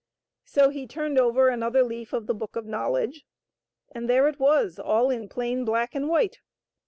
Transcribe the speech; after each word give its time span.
So 0.45 0.69
he 0.69 0.87
turned 0.87 1.19
over 1.19 1.47
another 1.49 1.83
leaf 1.83 2.11
of 2.11 2.25
the 2.25 2.33
Book 2.33 2.55
of 2.55 2.65
Knowledge, 2.65 3.23
and 3.91 4.09
there 4.09 4.27
it 4.27 4.39
was 4.39 4.79
all 4.79 5.11
in 5.11 5.29
plain 5.29 5.63
black 5.63 5.93
and 5.93 6.09
white. 6.09 6.39